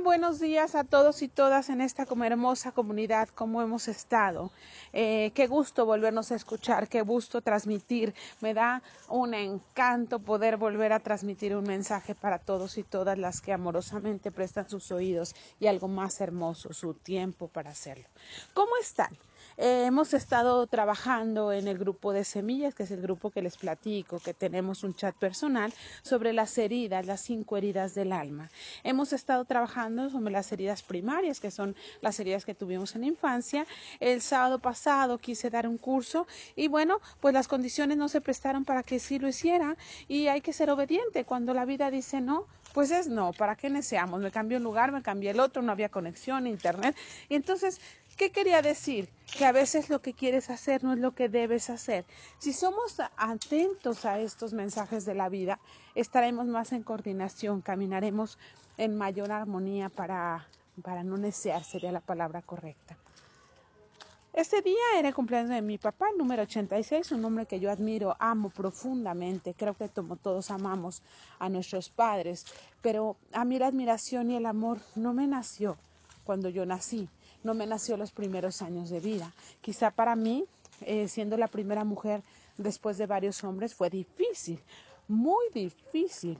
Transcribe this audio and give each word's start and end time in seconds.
buenos 0.00 0.38
días 0.38 0.74
a 0.74 0.84
todos 0.84 1.22
y 1.22 1.28
todas 1.28 1.70
en 1.70 1.80
esta 1.80 2.06
hermosa 2.24 2.72
comunidad, 2.72 3.28
como 3.30 3.62
hemos 3.62 3.88
estado. 3.88 4.52
Eh, 4.92 5.32
qué 5.34 5.46
gusto 5.46 5.86
volvernos 5.86 6.30
a 6.30 6.36
escuchar, 6.36 6.88
qué 6.88 7.02
gusto 7.02 7.40
transmitir. 7.40 8.14
Me 8.40 8.54
da 8.54 8.82
un 9.08 9.34
encanto 9.34 10.20
poder 10.20 10.56
volver 10.56 10.92
a 10.92 11.00
transmitir 11.00 11.56
un 11.56 11.64
mensaje 11.64 12.14
para 12.14 12.38
todos 12.38 12.78
y 12.78 12.84
todas 12.84 13.18
las 13.18 13.40
que 13.40 13.52
amorosamente 13.52 14.30
prestan 14.30 14.68
sus 14.68 14.92
oídos 14.92 15.34
y 15.58 15.66
algo 15.66 15.88
más 15.88 16.20
hermoso, 16.20 16.72
su 16.72 16.94
tiempo 16.94 17.48
para 17.48 17.70
hacerlo. 17.70 18.06
¿Cómo 18.54 18.72
están? 18.80 19.16
Eh, 19.60 19.86
hemos 19.86 20.14
estado 20.14 20.64
trabajando 20.68 21.52
en 21.52 21.66
el 21.66 21.78
grupo 21.78 22.12
de 22.12 22.22
semillas, 22.22 22.76
que 22.76 22.84
es 22.84 22.92
el 22.92 23.02
grupo 23.02 23.30
que 23.30 23.42
les 23.42 23.56
platico, 23.56 24.20
que 24.20 24.32
tenemos 24.32 24.84
un 24.84 24.94
chat 24.94 25.16
personal 25.16 25.74
sobre 26.02 26.32
las 26.32 26.56
heridas, 26.58 27.04
las 27.06 27.22
cinco 27.22 27.56
heridas 27.56 27.92
del 27.92 28.12
alma. 28.12 28.50
Hemos 28.84 29.12
estado 29.12 29.44
trabajando 29.46 30.10
sobre 30.10 30.30
las 30.32 30.52
heridas 30.52 30.84
primarias, 30.84 31.40
que 31.40 31.50
son 31.50 31.74
las 32.02 32.20
heridas 32.20 32.44
que 32.44 32.54
tuvimos 32.54 32.94
en 32.94 33.00
la 33.00 33.08
infancia. 33.08 33.66
El 33.98 34.22
sábado 34.22 34.60
pasado 34.60 35.18
quise 35.18 35.50
dar 35.50 35.66
un 35.66 35.76
curso 35.76 36.28
y 36.54 36.68
bueno, 36.68 37.00
pues 37.18 37.34
las 37.34 37.48
condiciones 37.48 37.98
no 37.98 38.08
se 38.08 38.20
prestaron 38.20 38.64
para 38.64 38.84
que 38.84 39.00
sí 39.00 39.18
lo 39.18 39.26
hiciera 39.26 39.76
y 40.06 40.28
hay 40.28 40.40
que 40.40 40.52
ser 40.52 40.70
obediente. 40.70 41.24
Cuando 41.24 41.52
la 41.52 41.64
vida 41.64 41.90
dice 41.90 42.20
no, 42.20 42.46
pues 42.74 42.92
es 42.92 43.08
no, 43.08 43.32
¿para 43.32 43.56
qué 43.56 43.68
deseamos? 43.70 44.20
Me 44.20 44.30
cambió 44.30 44.58
un 44.58 44.62
lugar, 44.62 44.92
me 44.92 45.02
cambié 45.02 45.30
el 45.30 45.40
otro, 45.40 45.62
no 45.62 45.72
había 45.72 45.88
conexión, 45.88 46.46
internet. 46.46 46.94
Y 47.28 47.34
entonces 47.34 47.80
¿Qué 48.18 48.32
quería 48.32 48.62
decir? 48.62 49.08
Que 49.38 49.46
a 49.46 49.52
veces 49.52 49.90
lo 49.90 50.02
que 50.02 50.12
quieres 50.12 50.50
hacer 50.50 50.82
no 50.82 50.92
es 50.92 50.98
lo 50.98 51.14
que 51.14 51.28
debes 51.28 51.70
hacer. 51.70 52.04
Si 52.38 52.52
somos 52.52 53.00
atentos 53.16 54.04
a 54.04 54.18
estos 54.18 54.52
mensajes 54.52 55.04
de 55.04 55.14
la 55.14 55.28
vida, 55.28 55.60
estaremos 55.94 56.48
más 56.48 56.72
en 56.72 56.82
coordinación, 56.82 57.60
caminaremos 57.60 58.36
en 58.76 58.96
mayor 58.96 59.30
armonía 59.30 59.88
para, 59.88 60.48
para 60.82 61.04
no 61.04 61.16
desear, 61.16 61.62
sería 61.62 61.92
la 61.92 62.00
palabra 62.00 62.42
correcta. 62.42 62.96
Este 64.32 64.62
día 64.62 64.98
era 64.98 65.08
el 65.10 65.14
cumpleaños 65.14 65.50
de 65.50 65.62
mi 65.62 65.78
papá, 65.78 66.06
número 66.18 66.42
86, 66.42 67.12
un 67.12 67.24
hombre 67.24 67.46
que 67.46 67.60
yo 67.60 67.70
admiro, 67.70 68.16
amo 68.18 68.50
profundamente. 68.50 69.54
Creo 69.54 69.74
que 69.74 69.90
como 69.90 70.16
todos 70.16 70.50
amamos 70.50 71.02
a 71.38 71.48
nuestros 71.48 71.88
padres, 71.88 72.46
pero 72.82 73.16
a 73.32 73.44
mí 73.44 73.60
la 73.60 73.68
admiración 73.68 74.32
y 74.32 74.36
el 74.36 74.46
amor 74.46 74.80
no 74.96 75.14
me 75.14 75.28
nació 75.28 75.76
cuando 76.24 76.48
yo 76.48 76.66
nací 76.66 77.08
no 77.42 77.54
me 77.54 77.66
nació 77.66 77.96
los 77.96 78.12
primeros 78.12 78.62
años 78.62 78.90
de 78.90 79.00
vida. 79.00 79.32
Quizá 79.60 79.90
para 79.90 80.16
mí, 80.16 80.44
eh, 80.82 81.08
siendo 81.08 81.36
la 81.36 81.48
primera 81.48 81.84
mujer 81.84 82.22
después 82.56 82.98
de 82.98 83.06
varios 83.06 83.42
hombres, 83.44 83.74
fue 83.74 83.90
difícil, 83.90 84.60
muy 85.06 85.44
difícil 85.54 86.38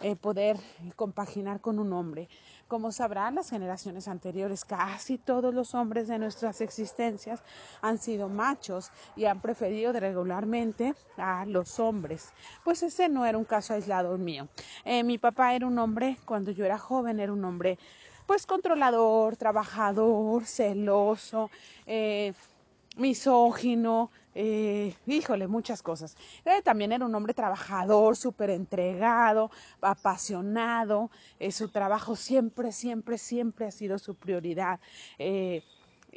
eh, 0.00 0.14
poder 0.14 0.56
compaginar 0.94 1.60
con 1.60 1.80
un 1.80 1.92
hombre. 1.92 2.28
Como 2.68 2.92
sabrán 2.92 3.34
las 3.34 3.50
generaciones 3.50 4.06
anteriores, 4.06 4.64
casi 4.64 5.18
todos 5.18 5.52
los 5.52 5.74
hombres 5.74 6.06
de 6.06 6.18
nuestras 6.18 6.60
existencias 6.60 7.42
han 7.80 7.98
sido 7.98 8.28
machos 8.28 8.92
y 9.16 9.24
han 9.24 9.40
preferido 9.40 9.92
regularmente 9.92 10.94
a 11.16 11.46
los 11.46 11.80
hombres. 11.80 12.28
Pues 12.62 12.82
ese 12.82 13.08
no 13.08 13.26
era 13.26 13.38
un 13.38 13.44
caso 13.44 13.74
aislado 13.74 14.16
mío. 14.18 14.48
Eh, 14.84 15.02
mi 15.02 15.18
papá 15.18 15.54
era 15.54 15.66
un 15.66 15.78
hombre, 15.78 16.16
cuando 16.26 16.52
yo 16.52 16.64
era 16.64 16.78
joven, 16.78 17.18
era 17.18 17.32
un 17.32 17.44
hombre 17.44 17.78
pues 18.28 18.44
controlador, 18.44 19.38
trabajador, 19.38 20.44
celoso, 20.44 21.50
eh, 21.86 22.34
misógino, 22.98 24.10
eh, 24.34 24.94
híjole, 25.06 25.48
muchas 25.48 25.82
cosas. 25.82 26.14
Eh, 26.44 26.60
también 26.62 26.92
era 26.92 27.06
un 27.06 27.14
hombre 27.14 27.32
trabajador, 27.32 28.18
súper 28.18 28.50
entregado, 28.50 29.50
apasionado. 29.80 31.10
su 31.50 31.70
trabajo 31.70 32.16
siempre, 32.16 32.70
siempre, 32.70 33.16
siempre 33.16 33.64
ha 33.64 33.70
sido 33.70 33.98
su 33.98 34.14
prioridad 34.14 34.78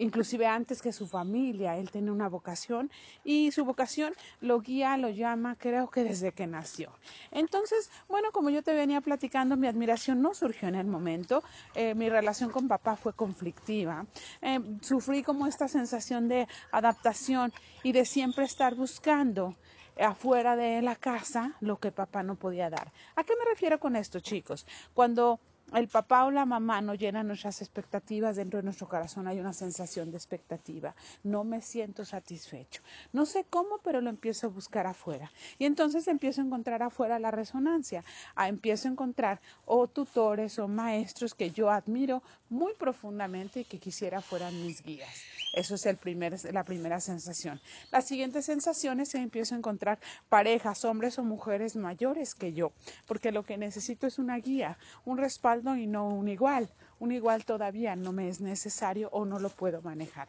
inclusive 0.02 0.48
antes 0.48 0.82
que 0.82 0.92
su 0.92 1.08
familia. 1.08 1.78
Él 1.78 1.90
tiene 1.92 2.12
una 2.12 2.28
vocación 2.28 2.92
y 3.24 3.52
su 3.52 3.64
vocación 3.64 4.14
lo 4.42 4.60
guía, 4.60 4.98
lo 4.98 5.10
llama, 5.10 5.56
creo 5.56 5.90
que 5.90 6.04
desde 6.04 6.32
que 6.32 6.48
nació. 6.48 6.92
Entonces, 7.32 7.90
bueno, 8.10 8.32
como 8.32 8.50
yo 8.50 8.64
te 8.64 8.74
venía 8.74 9.02
platicando, 9.02 9.56
mi 9.58 9.68
admiración 9.68 10.22
no 10.22 10.34
surgió 10.34 10.68
en 10.68 10.76
el 10.76 10.88
momento. 10.88 11.44
Eh, 11.76 11.94
mi 11.96 12.10
relación 12.10 12.50
con 12.50 12.68
papá 12.68 12.96
fue 12.96 13.14
conflictiva. 13.14 14.06
Eh, 14.42 14.60
sufrí 14.82 15.24
como 15.24 15.48
esta 15.48 15.68
sensación 15.68 16.28
de 16.28 16.48
adaptación 16.72 17.54
y 17.84 17.92
de 17.92 18.06
siempre 18.06 18.46
estar 18.46 18.76
buscando 18.76 19.56
afuera 20.00 20.56
de 20.56 20.82
la 20.82 20.96
casa 20.96 21.56
lo 21.60 21.78
que 21.78 21.92
papá 21.92 22.24
no 22.24 22.36
podía 22.36 22.70
dar. 22.70 22.92
¿A 23.16 23.24
qué 23.24 23.34
me 23.38 23.46
refiero 23.46 23.80
con 23.80 23.96
esto, 23.96 24.20
chicos? 24.20 24.66
Cuando 24.94 25.40
el 25.74 25.88
papá 25.88 26.26
o 26.26 26.32
la 26.32 26.46
mamá 26.46 26.82
no 26.82 26.96
llenan 26.96 27.28
nuestras 27.28 27.62
expectativas, 27.62 28.36
dentro 28.36 28.58
de 28.58 28.64
nuestro 28.64 28.88
corazón 28.88 29.28
hay 29.28 29.40
una 29.40 29.54
sensación 29.54 30.12
de 30.12 30.18
expectativa. 30.18 30.96
No 31.24 31.44
me 31.44 31.62
siento 31.62 32.06
satisfecho. 32.06 32.82
No 33.14 33.26
sé 33.26 33.46
cómo, 33.50 33.80
pero 33.84 34.02
lo 34.02 34.10
empiezo 34.10 34.48
a 34.48 34.50
buscar 34.50 34.88
afuera. 34.88 35.32
Y 35.58 35.66
entonces 35.66 36.08
empiezo 36.08 36.42
a 36.42 36.46
encontrar 36.46 36.84
afuera 36.84 37.20
la 37.20 37.32
resonancia. 37.32 38.04
Ah, 38.36 38.48
empiezo 38.48 38.88
a 38.88 38.92
encontrar 38.92 39.42
o 39.66 39.88
tutores 39.88 40.60
o 40.60 40.68
maestros 40.68 41.34
que 41.34 41.52
yo 41.52 41.70
admiro 41.70 42.22
muy 42.50 42.74
profundamente 42.74 43.62
y 43.62 43.66
que 43.66 43.80
quisiera 43.80 44.22
fueran 44.22 44.54
mis 44.64 44.84
guías. 44.84 45.41
Eso 45.54 45.76
es 45.76 45.86
el 45.86 45.98
primer, 45.98 46.38
la 46.54 46.64
primera 46.64 47.00
sensación. 47.02 47.60
La 47.92 48.02
siguiente 48.02 48.42
sensación 48.42 49.00
es 49.00 49.12
que 49.12 49.18
empiezo 49.18 49.56
a 49.56 49.58
encontrar 49.58 50.00
parejas, 50.30 50.86
hombres 50.86 51.20
o 51.20 51.24
mujeres 51.24 51.76
mayores 51.76 52.36
que 52.36 52.54
yo, 52.54 52.72
porque 53.06 53.32
lo 53.32 53.44
que 53.44 53.58
necesito 53.58 54.08
es 54.08 54.18
una 54.18 54.38
guía, 54.38 54.78
un 55.06 55.18
respaldo 55.18 55.76
y 55.76 55.88
no 55.88 56.08
un 56.08 56.28
igual. 56.28 56.70
Un 57.02 57.12
igual 57.12 57.46
todavía 57.46 57.96
no 57.96 58.12
me 58.12 58.30
es 58.30 58.42
necesario 58.42 59.10
o 59.12 59.26
no 59.26 59.40
lo 59.40 59.50
puedo 59.50 59.82
manejar. 59.82 60.28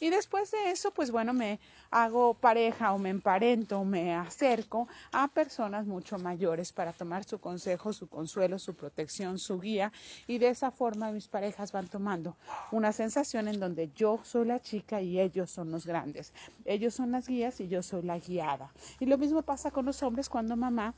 Y 0.00 0.10
después 0.10 0.50
de 0.50 0.70
eso, 0.70 0.90
pues 0.90 1.10
bueno, 1.10 1.32
me 1.32 1.58
hago 1.90 2.34
pareja 2.34 2.92
o 2.92 2.98
me 2.98 3.08
emparento, 3.08 3.80
o 3.80 3.86
me 3.86 4.14
acerco 4.14 4.86
a 5.12 5.28
personas 5.28 5.86
mucho 5.86 6.18
mayores 6.18 6.74
para 6.74 6.92
tomar 6.92 7.24
su 7.24 7.38
consejo, 7.38 7.94
su 7.94 8.06
consuelo, 8.06 8.58
su 8.58 8.74
protección, 8.74 9.38
su 9.38 9.58
guía. 9.60 9.92
Y 10.26 10.36
de 10.36 10.50
esa 10.50 10.70
forma 10.70 11.10
mis 11.10 11.26
parejas 11.26 11.72
van 11.72 11.88
tomando 11.88 12.36
una 12.70 12.92
sensación 12.92 13.48
en 13.48 13.58
donde 13.58 13.90
yo 13.96 14.20
soy 14.22 14.44
la 14.44 14.60
chica 14.60 15.00
y 15.00 15.18
ellos 15.18 15.50
son 15.50 15.70
los 15.70 15.86
grandes. 15.86 16.34
Ellos 16.66 16.92
son 16.92 17.12
las 17.12 17.28
guías 17.28 17.60
y 17.60 17.68
yo 17.68 17.82
soy 17.82 18.02
la 18.02 18.18
guiada. 18.18 18.70
Y 18.98 19.06
lo 19.06 19.16
mismo 19.16 19.40
pasa 19.40 19.70
con 19.70 19.86
los 19.86 20.02
hombres 20.02 20.28
cuando 20.28 20.54
mamá 20.54 20.92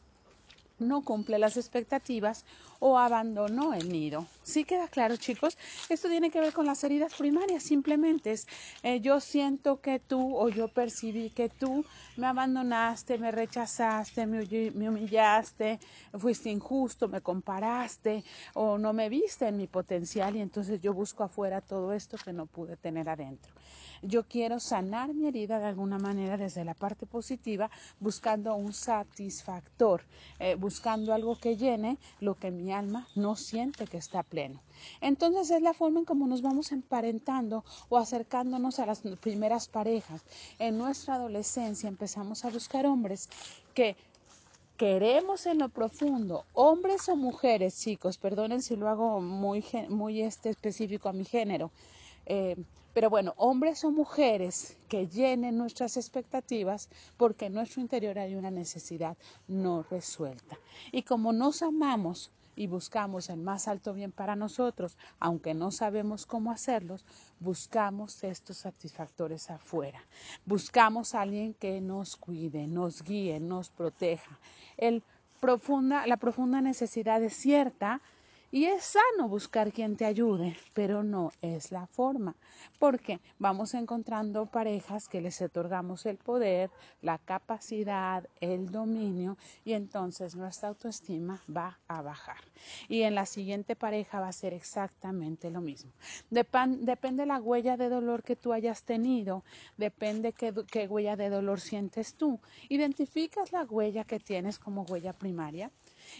no 0.83 1.03
cumple 1.03 1.39
las 1.39 1.57
expectativas 1.57 2.45
o 2.79 2.99
abandonó 2.99 3.75
el 3.75 3.91
nido. 3.91 4.27
¿Sí 4.43 4.65
queda 4.65 4.89
claro, 4.89 5.17
chicos? 5.17 5.57
Esto 5.89 6.09
tiene 6.09 6.31
que 6.31 6.41
ver 6.41 6.53
con 6.53 6.67
las 6.67 6.83
heridas 6.83 7.15
primarias. 7.15 7.63
Simplemente 7.63 8.33
es 8.33 8.49
eh, 8.83 9.01
yo 9.01 9.21
siento 9.21 9.81
que 9.81 10.01
tú 10.01 10.37
o 10.37 10.49
yo 10.49 10.67
percibí 10.67 11.31
que 11.31 11.49
tú 11.49 11.85
me 12.17 12.27
abandonaste, 12.27 13.19
me 13.19 13.31
rechazaste, 13.31 14.27
me, 14.27 14.89
humillaste, 14.89 15.79
fuiste 16.19 16.51
injusto, 16.51 17.07
me 17.07 17.21
comparaste 17.21 18.25
o 18.55 18.79
no 18.79 18.93
me 18.93 19.09
viste 19.09 19.47
en 19.47 19.57
mi 19.57 19.69
potencial 19.69 20.35
y 20.35 20.41
entonces 20.41 20.81
yo 20.81 20.93
busco 20.93 21.23
afuera 21.23 21.61
todo 21.61 21.93
esto 21.93 22.17
que 22.19 22.33
no 22.33 22.47
pude 22.47 22.77
tener 22.77 23.09
adentro. 23.09 23.53
Yo 24.03 24.25
quiero 24.25 24.59
sanar 24.59 25.15
mi 25.15 25.29
herida 25.29 25.61
de 25.61 25.67
alguna 25.67 25.97
manera 25.97 26.37
desde 26.37 26.65
la 26.65 26.75
parte 26.75 27.07
positiva, 27.07 27.71
buscando 28.01 28.57
un 28.57 28.73
satisfactor, 28.73 30.03
eh, 30.41 30.57
algo 31.13 31.37
que 31.39 31.57
llene 31.57 31.99
lo 32.21 32.35
que 32.35 32.51
mi 32.51 32.73
alma 32.73 33.07
no 33.15 33.37
siente 33.37 33.87
que 33.87 33.99
está 33.99 34.23
pleno. 34.23 34.61
Entonces 35.01 35.51
es 35.51 35.63
la 35.63 35.75
forma 35.75 36.01
en 36.01 36.05
cómo 36.05 36.27
nos 36.27 36.43
vamos 36.43 36.73
emparentando 36.73 37.65
o 37.89 37.99
acercándonos 37.99 38.79
a 38.79 38.87
las 38.87 39.01
primeras 39.21 39.69
parejas. 39.69 40.23
En 40.59 40.79
nuestra 40.79 41.15
adolescencia 41.15 41.89
empezamos 41.89 42.45
a 42.45 42.51
buscar 42.51 42.87
hombres 42.87 43.29
que 43.75 43.97
queremos 44.77 45.47
en 45.47 45.59
lo 45.59 45.69
profundo, 45.69 46.45
hombres 46.55 47.09
o 47.09 47.17
mujeres, 47.17 47.79
chicos, 47.79 48.19
perdonen 48.19 48.63
si 48.63 48.77
lo 48.77 48.89
hago 48.89 49.21
muy, 49.21 49.65
muy 49.89 50.23
este, 50.23 50.51
específico 50.51 51.09
a 51.09 51.13
mi 51.13 51.25
género, 51.25 51.71
eh, 52.27 52.57
pero 52.95 53.09
bueno, 53.09 53.33
hombres 53.37 53.85
o 53.85 53.91
mujeres 53.91 54.77
que 54.89 55.07
llenen 55.07 55.57
nuestras 55.57 55.97
expectativas 55.97 56.91
porque 57.17 57.47
en 57.47 57.55
nuestro 57.55 57.81
interior 57.81 58.19
hay 58.19 58.35
una 58.35 58.51
necesidad 58.51 59.17
no 59.49 59.83
resuelta. 59.83 60.59
Y 60.91 61.03
como 61.03 61.33
nos 61.33 61.63
amamos 61.63 62.31
y 62.55 62.67
buscamos 62.67 63.31
el 63.31 63.39
más 63.39 63.67
alto 63.67 63.95
bien 63.95 64.13
para 64.13 64.37
nosotros, 64.37 64.99
aunque 65.19 65.55
no 65.55 65.71
sabemos 65.71 66.27
cómo 66.27 66.53
hacerlos, 66.53 67.07
buscamos 67.41 68.23
estos 68.25 68.59
satisfactores 68.59 69.51
afuera. 69.51 70.05
Buscamos 70.45 71.15
a 71.15 71.23
alguien 71.23 71.55
que 71.55 71.81
nos 71.81 72.17
cuide, 72.17 72.67
nos 72.67 73.03
guíe, 73.03 73.41
nos 73.41 73.71
proteja. 73.71 74.39
El 74.77 75.03
profunda, 75.41 76.07
la 76.07 76.19
profunda 76.19 76.61
necesidad 76.61 77.23
es 77.23 77.35
cierta 77.35 78.03
Y 78.55 78.67
es 78.67 78.85
sano 78.85 79.31
buscar 79.31 79.73
quien 79.73 79.97
te 79.97 80.05
ayude, 80.05 80.55
pero 80.75 81.03
no 81.03 81.33
es 81.41 81.73
la 81.73 81.87
forma, 81.87 82.37
porque 82.79 83.19
vamos 83.39 83.73
encontrando 83.73 84.45
parejas 84.45 85.09
que 85.09 85.23
les 85.23 85.41
otorgamos 85.41 86.05
el 86.05 86.19
poder, 86.19 86.71
la 87.01 87.17
capacidad, 87.17 88.29
el 88.43 88.71
dominio, 88.71 89.39
y 89.65 89.73
entonces 89.73 90.37
nuestra 90.37 90.69
autoestima 90.69 91.41
va 91.49 91.79
a 91.89 92.03
bajar. 92.03 92.41
Y 92.91 93.03
en 93.03 93.15
la 93.15 93.25
siguiente 93.25 93.75
pareja 93.75 94.21
va 94.21 94.29
a 94.29 94.33
ser 94.33 94.53
exactamente 94.53 95.51
lo 95.51 95.63
mismo. 95.63 95.91
depende 96.29 97.25
la 97.25 97.41
huella 97.41 97.79
de 97.79 97.89
dolor 97.89 98.23
que 98.23 98.37
tú 98.37 98.53
hayas 98.53 98.83
tenido, 98.83 99.45
depende 99.79 100.35
qué, 100.35 100.53
qué 100.71 100.87
huella 100.87 101.17
de 101.17 101.31
dolor 101.31 101.59
sientes 101.59 102.17
tú. 102.17 102.39
Identificas 102.69 103.51
la 103.51 103.65
huella 103.65 104.05
que 104.05 104.21
tienes 104.21 104.59
como 104.59 104.83
huella 104.83 105.15
primaria, 105.15 105.71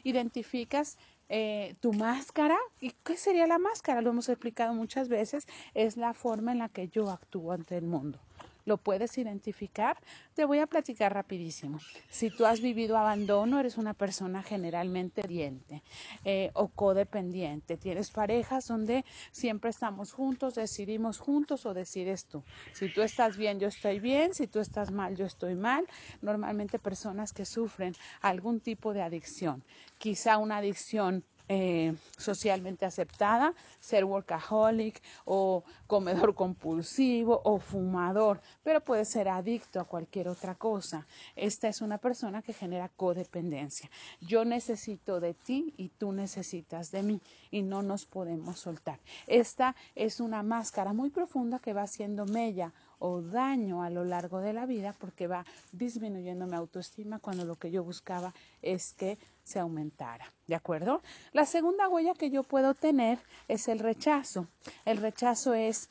identificas 0.03 0.97
eh, 1.35 1.77
tu 1.81 1.95
máscara. 1.95 2.59
¿Y 2.79 2.91
qué 3.05 3.17
sería 3.17 3.47
la 3.47 3.59
máscara? 3.59 4.03
Lo 4.03 4.11
hemos 4.11 4.29
explicado 4.29 4.75
muchas 4.75 5.09
veces. 5.09 5.47
Es 5.73 5.97
la 5.97 6.13
forma 6.13 6.53
en 6.53 6.59
la 6.59 6.69
que 6.69 6.89
yo 6.89 7.09
actúo 7.09 7.53
ante 7.53 7.79
el 7.79 7.87
mundo. 7.87 8.21
¿Lo 8.65 8.77
puedes 8.77 9.19
identificar? 9.19 9.99
Te 10.35 10.45
voy 10.45 10.59
a 10.61 10.67
platicar 10.67 11.13
rapidísimo. 11.13 11.79
Si 12.09 12.31
tú 12.31 12.47
has 12.47 12.61
vivido 12.61 12.97
abandono, 12.97 13.59
eres 13.59 13.77
una 13.77 13.95
persona 13.95 14.43
generalmente 14.43 15.23
diente 15.23 15.83
eh, 16.25 16.51
o 16.55 16.69
codependiente. 16.69 17.77
Tienes 17.77 18.11
parejas 18.11 18.69
donde 18.69 19.05
siempre 19.31 19.71
estamos 19.71 20.13
juntos, 20.13 20.55
decidimos 20.55 21.19
juntos 21.19 21.67
o 21.67 21.75
decides 21.75 22.27
tú. 22.27 22.45
Si 22.73 22.93
tú 22.93 23.03
estás 23.03 23.37
bien, 23.37 23.59
yo 23.59 23.69
estoy 23.69 24.01
bien. 24.01 24.35
Si 24.35 24.47
tú 24.47 24.61
estás 24.61 24.91
mal, 24.91 25.17
yo 25.17 25.27
estoy 25.27 25.55
mal. 25.55 25.87
Normalmente 26.21 26.79
personas 26.79 27.33
que 27.33 27.45
sufren 27.45 27.95
algún 28.21 28.61
tipo 28.61 28.93
de 28.93 29.03
adicción. 29.03 29.65
Quizá 29.99 30.39
una 30.39 30.59
adicción 30.59 31.25
eh, 31.49 31.95
socialmente 32.17 32.87
aceptada, 32.87 33.55
ser 33.81 34.05
workaholic 34.05 35.03
o 35.25 35.65
comedor 35.87 36.35
compulsivo 36.35 37.41
o 37.45 37.59
fumador, 37.59 38.41
pero 38.63 38.81
puede 38.81 39.05
ser 39.05 39.29
adicto 39.29 39.81
a 39.81 39.85
cualquier 39.85 40.29
otra 40.29 40.55
cosa. 40.55 41.07
Esta 41.37 41.69
es 41.69 41.81
una 41.81 41.99
persona 41.99 42.43
que 42.43 42.53
genera 42.53 42.89
codependencia. 42.89 43.91
Yo 44.21 44.45
necesito 44.45 45.21
de 45.21 45.35
ti 45.35 45.75
y 45.77 45.89
tú 45.91 46.13
necesitas 46.13 46.91
de 46.91 47.03
mí 47.03 47.21
y 47.51 47.63
no 47.63 47.83
nos 47.83 48.07
podemos 48.07 48.59
soltar. 48.59 49.01
Esta 49.27 49.75
es 49.95 50.21
una 50.21 50.43
máscara 50.43 50.93
muy 50.93 51.11
profunda 51.11 51.59
que 51.59 51.73
va 51.73 51.83
haciendo 51.83 52.27
mella 52.27 52.73
o 53.05 53.21
daño 53.21 53.83
a 53.83 53.91
lo 53.91 54.05
largo 54.05 54.39
de 54.39 54.53
la 54.53 54.65
vida 54.65 54.95
porque 54.97 55.27
va 55.27 55.45
disminuyendo 55.73 56.47
mi 56.47 56.55
autoestima 56.55 57.19
cuando 57.19 57.45
lo 57.45 57.57
que 57.57 57.73
yo 57.73 57.83
buscaba 57.83 58.33
es 58.63 58.95
que 58.95 59.19
se 59.43 59.59
aumentara. 59.59 60.25
¿De 60.47 60.55
acuerdo? 60.55 61.03
La 61.33 61.45
segunda 61.45 61.89
huella 61.89 62.15
que 62.15 62.31
yo 62.31 62.45
puedo 62.45 62.75
tener 62.75 63.19
es 63.49 63.67
el 63.67 63.81
rechazo. 63.81 64.47
El 64.85 64.99
rechazo 64.99 65.53
es 65.53 65.89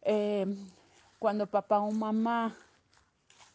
eh, 0.00 0.46
cuando 1.18 1.46
papá 1.46 1.80
o 1.80 1.90
mamá 1.90 2.56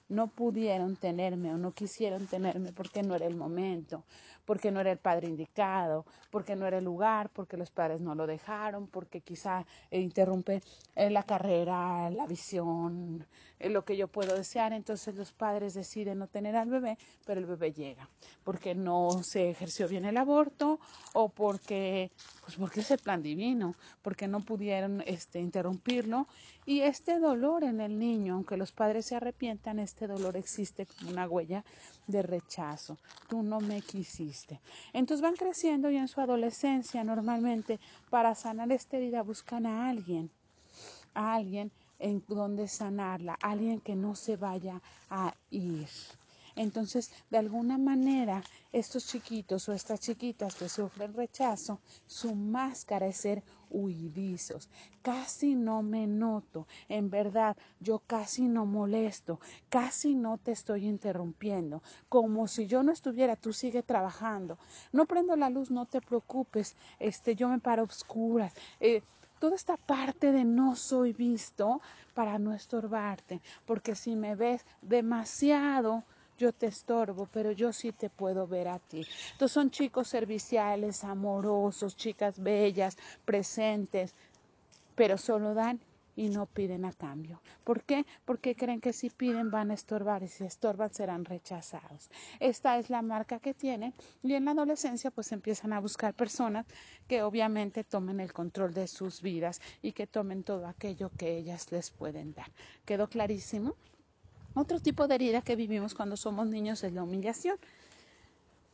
no 0.08 0.28
pudieron 0.28 0.96
tenerme 0.96 1.52
o 1.52 1.58
no 1.58 1.72
quisieron 1.72 2.28
tenerme 2.28 2.72
porque 2.72 3.02
no 3.02 3.16
era 3.16 3.26
el 3.26 3.36
momento, 3.36 4.04
porque 4.48 4.72
no 4.72 4.80
era 4.80 4.94
el 4.94 4.98
padre 4.98 5.28
indicado, 5.28 6.06
porque 6.32 6.56
no 6.56 6.66
era 6.66 6.78
el 6.78 6.86
lugar, 6.86 7.30
porque 7.30 7.58
los 7.58 7.70
padres 7.70 8.00
no 8.00 8.16
lo 8.16 8.26
dejaron, 8.26 8.88
porque 8.88 9.20
quizá 9.20 9.66
interrumpe 9.92 10.64
eh, 10.96 11.10
la 11.10 11.24
carrera, 11.24 12.10
la 12.10 12.26
visión, 12.26 13.28
eh, 13.60 13.70
lo 13.70 13.84
que 13.84 13.98
yo 13.98 14.08
puedo 14.08 14.34
desear. 14.36 14.72
Entonces 14.72 15.16
los 15.16 15.34
padres 15.34 15.74
deciden 15.74 16.20
no 16.20 16.28
tener 16.28 16.56
al 16.56 16.70
bebé, 16.70 16.98
pero 17.26 17.42
el 17.42 17.46
bebé 17.46 17.74
llega, 17.74 18.10
porque 18.46 18.74
no 18.74 19.22
se 19.22 19.50
ejerció 19.50 19.90
bien 19.90 20.06
el 20.06 20.16
aborto 20.16 20.80
o 21.12 21.28
porque, 21.28 22.10
pues 22.40 22.56
porque 22.56 22.80
es 22.80 22.92
el 22.92 23.00
plan 23.00 23.22
divino, 23.22 23.76
porque 24.02 24.30
no 24.30 24.40
pudieron 24.40 25.04
este, 25.06 25.42
interrumpirlo. 25.42 26.26
Y 26.66 26.82
este 26.82 27.20
dolor 27.20 27.66
en 27.66 27.82
el 27.82 28.00
niño, 28.00 28.36
aunque 28.36 28.56
los 28.56 28.72
padres 28.72 29.08
se 29.08 29.18
arrepientan, 29.18 29.80
este 29.80 30.08
dolor 30.08 30.38
existe 30.38 30.86
como 30.86 31.12
una 31.12 31.28
huella 31.28 31.66
de 32.08 32.22
rechazo. 32.22 32.98
Tú 33.28 33.44
no 33.44 33.60
me 33.60 33.82
quisiste. 33.82 34.60
Entonces 34.94 35.22
van 35.22 35.36
creciendo 35.36 35.90
y 35.90 35.98
en 35.98 36.08
su 36.08 36.22
adolescencia 36.22 37.04
normalmente 37.04 37.80
para 38.10 38.34
sanar 38.34 38.72
esta 38.72 38.98
herida 38.98 39.22
buscan 39.22 39.66
a 39.66 39.90
alguien, 39.90 40.32
a 41.14 41.36
alguien 41.36 41.72
en 42.00 42.24
donde 42.28 42.68
sanarla, 42.68 43.38
alguien 43.42 43.82
que 43.82 43.96
no 43.96 44.16
se 44.16 44.38
vaya 44.38 44.82
a 45.10 45.34
ir. 45.52 45.88
Entonces, 46.58 47.12
de 47.30 47.38
alguna 47.38 47.78
manera, 47.78 48.42
estos 48.72 49.06
chiquitos 49.08 49.70
o 49.70 49.74
estas 49.74 50.00
chiquitas 50.00 50.56
que 50.56 50.68
sufren 50.68 51.14
rechazo, 51.14 51.80
su 52.08 52.34
máscara 52.34 53.06
es 53.06 53.18
ser 53.18 53.44
huidizos. 53.70 54.68
Casi 55.04 55.54
no 55.54 55.84
me 55.84 56.08
noto. 56.08 56.68
En 56.90 57.12
verdad, 57.12 57.56
yo 57.80 58.00
casi 58.00 58.48
no 58.48 58.66
molesto. 58.66 59.40
Casi 59.70 60.16
no 60.16 60.40
te 60.40 60.52
estoy 60.52 60.88
interrumpiendo. 60.88 61.84
Como 62.10 62.48
si 62.48 62.66
yo 62.66 62.82
no 62.82 62.92
estuviera, 62.92 63.36
tú 63.36 63.54
sigue 63.54 63.84
trabajando. 63.84 64.58
No 64.92 65.06
prendo 65.06 65.36
la 65.36 65.52
luz, 65.52 65.70
no 65.70 65.86
te 65.86 66.02
preocupes. 66.02 66.76
Este, 67.00 67.36
yo 67.36 67.50
me 67.50 67.60
paro 67.60 67.84
obscuras. 67.84 68.52
Eh, 68.80 69.04
toda 69.40 69.56
esta 69.56 69.78
parte 69.78 70.32
de 70.32 70.44
no 70.44 70.76
soy 70.76 71.14
visto 71.14 71.82
para 72.16 72.40
no 72.40 72.54
estorbarte, 72.54 73.42
porque 73.68 73.94
si 73.94 74.16
me 74.16 74.36
ves 74.36 74.66
demasiado 74.82 76.04
yo 76.38 76.54
te 76.54 76.68
estorbo, 76.68 77.28
pero 77.32 77.52
yo 77.52 77.74
sí 77.74 77.92
te 77.92 78.10
puedo 78.10 78.48
ver 78.48 78.68
a 78.68 78.80
ti. 78.80 79.06
Entonces 79.32 79.54
son 79.54 79.72
chicos 79.72 80.08
serviciales, 80.08 81.04
amorosos, 81.04 81.96
chicas 81.96 82.42
bellas, 82.42 82.98
presentes, 83.26 84.14
pero 84.96 85.18
solo 85.18 85.54
dan 85.54 85.80
y 86.18 86.30
no 86.30 86.48
piden 86.48 86.84
a 86.84 86.92
cambio. 86.92 87.40
¿Por 87.64 87.84
qué? 87.84 88.06
Porque 88.26 88.56
creen 88.56 88.82
que 88.82 88.92
si 88.92 89.10
piden 89.10 89.52
van 89.52 89.70
a 89.72 89.76
estorbar 89.76 90.24
y 90.24 90.28
si 90.28 90.44
estorban 90.44 90.92
serán 90.92 91.24
rechazados. 91.24 92.10
Esta 92.40 92.78
es 92.80 92.90
la 92.90 93.04
marca 93.04 93.40
que 93.40 93.54
tienen 93.54 93.94
y 94.24 94.34
en 94.34 94.46
la 94.46 94.52
adolescencia 94.52 95.12
pues 95.12 95.32
empiezan 95.32 95.74
a 95.74 95.80
buscar 95.80 96.16
personas 96.16 96.66
que 97.08 97.22
obviamente 97.22 97.84
tomen 97.84 98.20
el 98.20 98.34
control 98.34 98.74
de 98.74 98.88
sus 98.88 99.22
vidas 99.22 99.62
y 99.82 99.92
que 99.92 100.08
tomen 100.08 100.44
todo 100.44 100.66
aquello 100.66 101.12
que 101.16 101.38
ellas 101.38 101.72
les 101.72 101.92
pueden 101.92 102.34
dar. 102.34 102.52
¿Quedó 102.84 103.08
clarísimo? 103.08 103.76
Otro 104.54 104.80
tipo 104.80 105.08
de 105.08 105.16
herida 105.16 105.42
que 105.42 105.56
vivimos 105.56 105.94
cuando 105.94 106.18
somos 106.18 106.48
niños 106.48 106.84
es 106.84 106.94
la 106.94 107.04
humillación. 107.04 107.58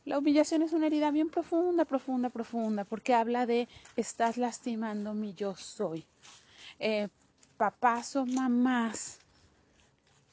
La 0.04 0.18
humillación 0.18 0.62
es 0.62 0.72
una 0.72 0.86
herida 0.86 1.10
bien 1.10 1.30
profunda, 1.30 1.84
profunda, 1.84 2.28
profunda, 2.28 2.84
porque 2.84 3.14
habla 3.14 3.46
de 3.46 3.68
estás 3.96 4.36
lastimando 4.36 5.14
mi 5.14 5.32
yo 5.34 5.54
soy. 5.54 6.04
Eh, 6.78 7.08
papás 7.56 8.16
o 8.16 8.26
mamás, 8.26 9.18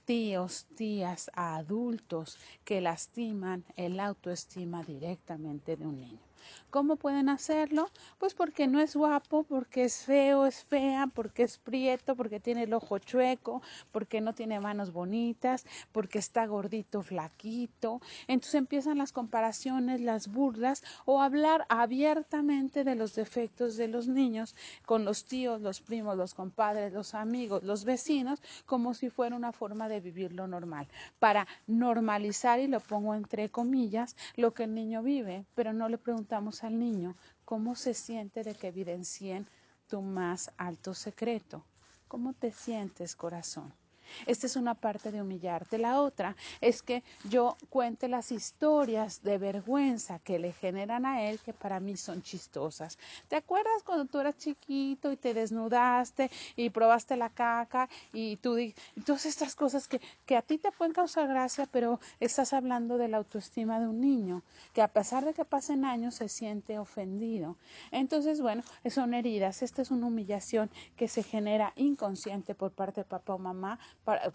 tíos, 0.05 0.65
tías, 0.75 1.31
adultos 1.33 2.37
que 2.65 2.81
lastiman 2.81 3.63
el 3.77 3.99
autoestima 3.99 4.83
directamente 4.83 5.77
de 5.77 5.87
un 5.87 6.01
niño. 6.01 6.30
¿Cómo 6.69 6.95
pueden 6.95 7.29
hacerlo? 7.29 7.89
Pues 8.17 8.33
porque 8.33 8.67
no 8.67 8.79
es 8.79 8.95
guapo, 8.95 9.43
porque 9.43 9.83
es 9.83 10.05
feo, 10.05 10.45
es 10.45 10.63
fea, 10.63 11.07
porque 11.13 11.43
es 11.43 11.57
prieto, 11.57 12.15
porque 12.15 12.39
tiene 12.39 12.63
el 12.63 12.73
ojo 12.73 12.97
chueco, 12.99 13.61
porque 13.91 14.21
no 14.21 14.33
tiene 14.33 14.59
manos 14.59 14.91
bonitas, 14.91 15.65
porque 15.91 16.19
está 16.19 16.45
gordito, 16.45 17.01
flaquito. 17.01 18.01
Entonces 18.27 18.55
empiezan 18.55 18.97
las 18.97 19.11
comparaciones, 19.11 20.01
las 20.01 20.27
burlas 20.27 20.83
o 21.05 21.21
hablar 21.21 21.65
abiertamente 21.69 22.83
de 22.83 22.95
los 22.95 23.15
defectos 23.15 23.77
de 23.77 23.87
los 23.87 24.07
niños 24.07 24.55
con 24.85 25.05
los 25.05 25.25
tíos, 25.25 25.61
los 25.61 25.81
primos, 25.81 26.17
los 26.17 26.33
compadres, 26.33 26.93
los 26.93 27.13
amigos, 27.13 27.63
los 27.63 27.85
vecinos, 27.85 28.41
como 28.65 28.93
si 28.93 29.09
fuera 29.09 29.35
una 29.35 29.51
forma 29.51 29.89
de 29.89 29.99
vivir 29.99 30.33
lo 30.33 30.47
normal, 30.47 30.87
para 31.19 31.47
normalizar, 31.67 32.59
y 32.59 32.67
lo 32.67 32.79
pongo 32.79 33.15
entre 33.15 33.49
comillas, 33.49 34.15
lo 34.35 34.53
que 34.53 34.63
el 34.63 34.73
niño 34.73 35.03
vive, 35.03 35.45
pero 35.55 35.73
no 35.73 35.89
le 35.89 35.97
preguntamos 36.31 36.63
al 36.63 36.79
niño 36.79 37.17
cómo 37.43 37.75
se 37.75 37.93
siente 37.93 38.41
de 38.43 38.55
que 38.55 38.69
evidencien 38.69 39.45
tu 39.89 40.01
más 40.01 40.49
alto 40.55 40.93
secreto. 40.93 41.65
¿Cómo 42.07 42.31
te 42.31 42.53
sientes, 42.53 43.17
corazón? 43.17 43.73
Esta 44.25 44.47
es 44.47 44.55
una 44.55 44.75
parte 44.75 45.11
de 45.11 45.21
humillarte. 45.21 45.77
La 45.77 46.01
otra 46.01 46.35
es 46.59 46.81
que 46.81 47.03
yo 47.29 47.57
cuente 47.69 48.07
las 48.07 48.31
historias 48.31 49.23
de 49.23 49.37
vergüenza 49.37 50.19
que 50.19 50.39
le 50.39 50.53
generan 50.53 51.05
a 51.05 51.23
él 51.23 51.39
que 51.39 51.53
para 51.53 51.79
mí 51.79 51.97
son 51.97 52.21
chistosas. 52.21 52.97
¿Te 53.27 53.35
acuerdas 53.35 53.83
cuando 53.83 54.05
tú 54.05 54.19
eras 54.19 54.37
chiquito 54.37 55.11
y 55.11 55.17
te 55.17 55.33
desnudaste 55.33 56.29
y 56.55 56.69
probaste 56.69 57.15
la 57.15 57.29
caca 57.29 57.89
y 58.13 58.37
tú 58.37 58.57
y 58.57 58.73
todas 59.05 59.25
estas 59.25 59.55
cosas 59.55 59.87
que, 59.87 60.01
que 60.25 60.37
a 60.37 60.41
ti 60.41 60.57
te 60.57 60.71
pueden 60.71 60.93
causar 60.93 61.27
gracia, 61.27 61.67
pero 61.71 61.99
estás 62.19 62.53
hablando 62.53 62.97
de 62.97 63.07
la 63.07 63.17
autoestima 63.17 63.79
de 63.79 63.87
un 63.87 64.01
niño 64.01 64.43
que 64.73 64.81
a 64.81 64.87
pesar 64.87 65.25
de 65.25 65.33
que 65.33 65.45
pasen 65.45 65.85
años 65.85 66.15
se 66.15 66.29
siente 66.29 66.79
ofendido. 66.79 67.57
Entonces, 67.91 68.41
bueno, 68.41 68.63
son 68.89 69.13
heridas. 69.13 69.61
Esta 69.61 69.81
es 69.81 69.91
una 69.91 70.07
humillación 70.07 70.69
que 70.95 71.07
se 71.07 71.23
genera 71.23 71.73
inconsciente 71.75 72.55
por 72.55 72.71
parte 72.71 73.01
de 73.01 73.05
papá 73.05 73.33
o 73.33 73.37
mamá 73.37 73.79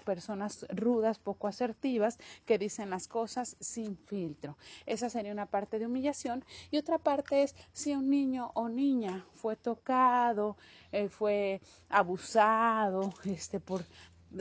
personas 0.04 0.66
rudas, 0.70 1.18
poco 1.18 1.48
asertivas, 1.48 2.18
que 2.44 2.58
dicen 2.58 2.90
las 2.90 3.08
cosas 3.08 3.56
sin 3.60 3.96
filtro. 3.96 4.56
Esa 4.86 5.10
sería 5.10 5.32
una 5.32 5.46
parte 5.46 5.78
de 5.78 5.86
humillación. 5.86 6.44
Y 6.70 6.78
otra 6.78 6.98
parte 6.98 7.42
es 7.42 7.54
si 7.72 7.94
un 7.94 8.08
niño 8.08 8.50
o 8.54 8.68
niña 8.68 9.24
fue 9.34 9.56
tocado, 9.56 10.56
eh, 10.92 11.08
fue 11.08 11.60
abusado 11.88 13.12
este, 13.24 13.60
por 13.60 13.84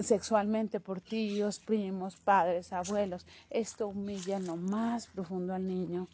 sexualmente 0.01 0.79
por 0.79 1.01
tíos, 1.01 1.59
primos, 1.59 2.17
padres, 2.17 2.73
abuelos. 2.73 3.25
Esto 3.49 3.87
humilla 3.87 4.37
en 4.37 4.47
lo 4.47 4.55
más 4.55 5.07
profundo 5.07 5.53
al 5.53 5.67
niño. 5.67 6.07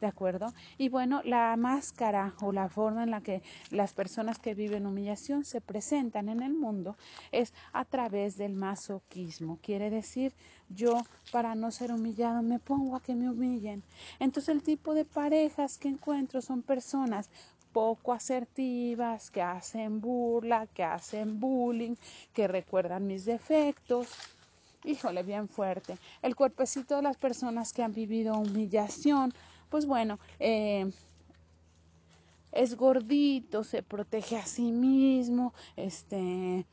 ¿De 0.00 0.06
acuerdo? 0.06 0.52
Y 0.76 0.88
bueno, 0.88 1.22
la 1.24 1.56
máscara 1.56 2.34
o 2.40 2.52
la 2.52 2.68
forma 2.68 3.02
en 3.02 3.10
la 3.10 3.20
que 3.20 3.42
las 3.70 3.92
personas 3.92 4.38
que 4.38 4.54
viven 4.54 4.86
humillación 4.86 5.44
se 5.44 5.60
presentan 5.60 6.28
en 6.28 6.40
el 6.42 6.54
mundo 6.54 6.96
es 7.32 7.52
a 7.72 7.84
través 7.84 8.36
del 8.36 8.54
masoquismo. 8.54 9.58
Quiere 9.60 9.90
decir, 9.90 10.34
yo 10.68 11.02
para 11.32 11.56
no 11.56 11.72
ser 11.72 11.92
humillado 11.92 12.42
me 12.42 12.60
pongo 12.60 12.94
a 12.94 13.02
que 13.02 13.16
me 13.16 13.28
humillen. 13.28 13.82
Entonces 14.20 14.54
el 14.54 14.62
tipo 14.62 14.94
de 14.94 15.04
parejas 15.04 15.78
que 15.78 15.88
encuentro 15.88 16.42
son 16.42 16.62
personas 16.62 17.28
poco 17.72 18.12
asertivas, 18.12 19.30
que 19.30 19.42
hacen 19.42 20.00
burla, 20.00 20.66
que 20.66 20.84
hacen 20.84 21.38
bullying, 21.38 21.96
que 22.32 22.48
recuerdan 22.48 23.06
mis 23.06 23.24
defectos. 23.24 24.08
Híjole, 24.84 25.22
bien 25.22 25.48
fuerte. 25.48 25.98
El 26.22 26.36
cuerpecito 26.36 26.96
de 26.96 27.02
las 27.02 27.16
personas 27.16 27.72
que 27.72 27.82
han 27.82 27.92
vivido 27.92 28.38
humillación, 28.38 29.32
pues 29.68 29.86
bueno, 29.86 30.18
eh, 30.38 30.90
es 32.52 32.76
gordito, 32.76 33.64
se 33.64 33.82
protege 33.82 34.36
a 34.36 34.46
sí 34.46 34.72
mismo, 34.72 35.52
este, 35.76 36.66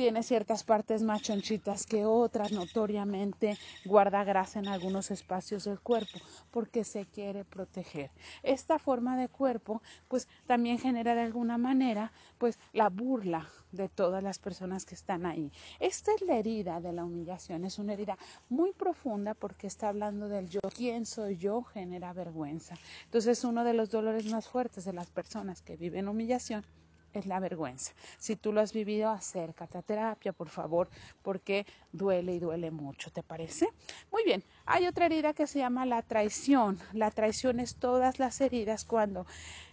tiene 0.00 0.22
ciertas 0.22 0.64
partes 0.64 1.02
más 1.02 1.20
chonchitas 1.20 1.84
que 1.84 2.06
otras, 2.06 2.52
notoriamente 2.52 3.58
guarda 3.84 4.24
grasa 4.24 4.58
en 4.58 4.66
algunos 4.66 5.10
espacios 5.10 5.64
del 5.64 5.78
cuerpo 5.78 6.18
porque 6.50 6.84
se 6.84 7.04
quiere 7.04 7.44
proteger. 7.44 8.10
Esta 8.42 8.78
forma 8.78 9.18
de 9.18 9.28
cuerpo 9.28 9.82
pues 10.08 10.26
también 10.46 10.78
genera 10.78 11.14
de 11.14 11.20
alguna 11.20 11.58
manera 11.58 12.12
pues 12.38 12.58
la 12.72 12.88
burla 12.88 13.46
de 13.72 13.90
todas 13.90 14.22
las 14.22 14.38
personas 14.38 14.86
que 14.86 14.94
están 14.94 15.26
ahí. 15.26 15.52
Esta 15.80 16.14
es 16.14 16.22
la 16.22 16.38
herida 16.38 16.80
de 16.80 16.94
la 16.94 17.04
humillación, 17.04 17.66
es 17.66 17.78
una 17.78 17.92
herida 17.92 18.16
muy 18.48 18.72
profunda 18.72 19.34
porque 19.34 19.66
está 19.66 19.90
hablando 19.90 20.30
del 20.30 20.48
yo. 20.48 20.60
¿Quién 20.74 21.04
soy 21.04 21.36
yo? 21.36 21.62
genera 21.62 22.14
vergüenza. 22.14 22.74
Entonces 23.04 23.44
uno 23.44 23.64
de 23.64 23.74
los 23.74 23.90
dolores 23.90 24.24
más 24.32 24.48
fuertes 24.48 24.86
de 24.86 24.94
las 24.94 25.10
personas 25.10 25.60
que 25.60 25.76
viven 25.76 26.08
humillación 26.08 26.64
es 27.12 27.26
la 27.26 27.40
vergüenza. 27.40 27.92
Si 28.18 28.36
tú 28.36 28.52
lo 28.52 28.60
has 28.60 28.72
vivido, 28.72 29.10
acércate 29.10 29.78
a 29.78 29.82
terapia, 29.82 30.32
por 30.32 30.48
favor, 30.48 30.88
porque 31.22 31.66
duele 31.92 32.34
y 32.34 32.38
duele 32.38 32.70
mucho, 32.70 33.10
¿te 33.10 33.22
parece? 33.22 33.68
Muy 34.10 34.24
bien, 34.24 34.42
hay 34.66 34.86
otra 34.86 35.06
herida 35.06 35.32
que 35.32 35.46
se 35.46 35.58
llama 35.58 35.86
la 35.86 36.02
traición. 36.02 36.78
La 36.92 37.10
traición 37.10 37.60
es 37.60 37.76
todas 37.76 38.18
las 38.18 38.40
heridas 38.40 38.84
cuando, 38.84 39.26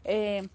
eh, 0.03 0.47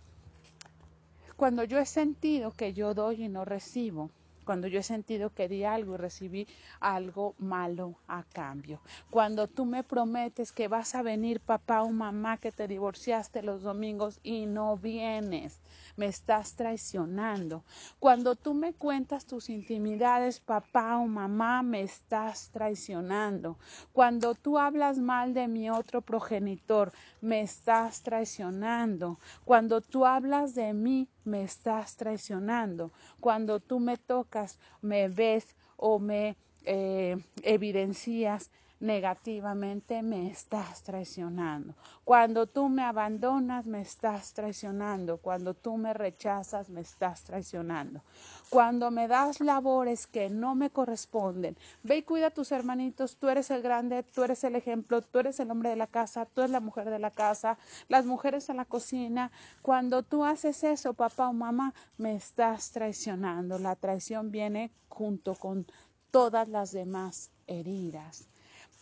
cuando 1.36 1.64
yo 1.64 1.78
he 1.78 1.86
sentido 1.86 2.52
que 2.52 2.72
yo 2.72 2.94
doy 2.94 3.24
y 3.24 3.28
no 3.28 3.44
recibo 3.44 4.10
cuando 4.44 4.68
yo 4.68 4.80
he 4.80 4.82
sentido 4.82 5.30
que 5.30 5.48
di 5.48 5.64
algo 5.64 5.94
y 5.94 5.98
recibí 5.98 6.48
algo 6.80 7.34
malo 7.38 7.96
a 8.06 8.22
cambio. 8.24 8.80
Cuando 9.10 9.48
tú 9.48 9.64
me 9.64 9.82
prometes 9.84 10.52
que 10.52 10.68
vas 10.68 10.94
a 10.94 11.02
venir 11.02 11.40
papá 11.40 11.82
o 11.82 11.90
mamá 11.90 12.38
que 12.38 12.52
te 12.52 12.68
divorciaste 12.68 13.42
los 13.42 13.62
domingos 13.62 14.20
y 14.22 14.46
no 14.46 14.76
vienes, 14.76 15.60
me 15.96 16.06
estás 16.06 16.54
traicionando. 16.54 17.64
Cuando 17.98 18.36
tú 18.36 18.54
me 18.54 18.72
cuentas 18.72 19.26
tus 19.26 19.50
intimidades, 19.50 20.40
papá 20.40 20.96
o 20.98 21.06
mamá, 21.06 21.62
me 21.62 21.82
estás 21.82 22.50
traicionando. 22.50 23.58
Cuando 23.92 24.34
tú 24.34 24.58
hablas 24.58 24.98
mal 24.98 25.34
de 25.34 25.48
mi 25.48 25.70
otro 25.70 26.00
progenitor, 26.00 26.92
me 27.20 27.42
estás 27.42 28.02
traicionando. 28.02 29.18
Cuando 29.44 29.80
tú 29.80 30.06
hablas 30.06 30.54
de 30.54 30.72
mí, 30.72 31.08
me 31.24 31.42
estás 31.42 31.96
traicionando. 31.96 32.92
Cuando 33.20 33.60
tú 33.60 33.80
me 33.80 33.96
tocas, 33.96 34.58
me 34.80 35.08
ves 35.08 35.56
o 35.76 35.98
me 35.98 36.36
eh, 36.64 37.16
evidencias 37.42 38.50
negativamente, 38.82 40.02
me 40.02 40.28
estás 40.28 40.82
traicionando. 40.82 41.74
Cuando 42.02 42.48
tú 42.48 42.68
me 42.68 42.82
abandonas, 42.82 43.64
me 43.64 43.80
estás 43.80 44.34
traicionando. 44.34 45.18
Cuando 45.18 45.54
tú 45.54 45.76
me 45.76 45.94
rechazas, 45.94 46.68
me 46.68 46.80
estás 46.80 47.22
traicionando. 47.22 48.02
Cuando 48.50 48.90
me 48.90 49.06
das 49.06 49.40
labores 49.40 50.08
que 50.08 50.28
no 50.30 50.56
me 50.56 50.70
corresponden, 50.70 51.56
ve 51.84 51.98
y 51.98 52.02
cuida 52.02 52.26
a 52.26 52.30
tus 52.30 52.50
hermanitos, 52.50 53.16
tú 53.16 53.28
eres 53.28 53.52
el 53.52 53.62
grande, 53.62 54.02
tú 54.02 54.24
eres 54.24 54.42
el 54.42 54.56
ejemplo, 54.56 55.00
tú 55.00 55.20
eres 55.20 55.38
el 55.38 55.52
hombre 55.52 55.70
de 55.70 55.76
la 55.76 55.86
casa, 55.86 56.26
tú 56.26 56.40
eres 56.40 56.50
la 56.50 56.60
mujer 56.60 56.90
de 56.90 56.98
la 56.98 57.12
casa, 57.12 57.58
las 57.88 58.04
mujeres 58.04 58.48
en 58.48 58.56
la 58.56 58.64
cocina. 58.64 59.30
Cuando 59.62 60.02
tú 60.02 60.24
haces 60.24 60.64
eso, 60.64 60.92
papá 60.92 61.28
o 61.28 61.32
mamá, 61.32 61.72
me 61.98 62.16
estás 62.16 62.72
traicionando. 62.72 63.60
La 63.60 63.76
traición 63.76 64.32
viene 64.32 64.72
junto 64.88 65.36
con 65.36 65.66
todas 66.10 66.48
las 66.48 66.72
demás 66.72 67.30
heridas. 67.46 68.31